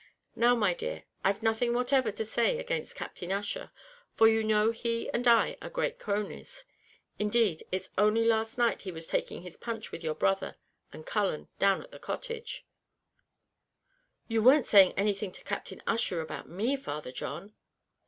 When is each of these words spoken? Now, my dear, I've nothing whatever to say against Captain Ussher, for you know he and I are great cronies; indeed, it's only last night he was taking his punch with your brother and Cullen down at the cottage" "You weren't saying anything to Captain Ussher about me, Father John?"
Now, 0.35 0.55
my 0.55 0.73
dear, 0.73 1.03
I've 1.23 1.43
nothing 1.43 1.75
whatever 1.75 2.11
to 2.11 2.25
say 2.25 2.57
against 2.57 2.95
Captain 2.95 3.31
Ussher, 3.31 3.69
for 4.15 4.27
you 4.27 4.43
know 4.43 4.71
he 4.71 5.11
and 5.11 5.27
I 5.27 5.57
are 5.61 5.69
great 5.69 5.99
cronies; 5.99 6.63
indeed, 7.19 7.61
it's 7.71 7.91
only 7.99 8.25
last 8.25 8.57
night 8.57 8.81
he 8.81 8.91
was 8.91 9.05
taking 9.05 9.43
his 9.43 9.57
punch 9.57 9.91
with 9.91 10.03
your 10.03 10.15
brother 10.15 10.55
and 10.91 11.05
Cullen 11.05 11.49
down 11.59 11.83
at 11.83 11.91
the 11.91 11.99
cottage" 11.99 12.65
"You 14.27 14.41
weren't 14.41 14.65
saying 14.65 14.93
anything 14.97 15.31
to 15.33 15.43
Captain 15.43 15.83
Ussher 15.85 16.19
about 16.19 16.49
me, 16.49 16.75
Father 16.75 17.11
John?" 17.11 17.53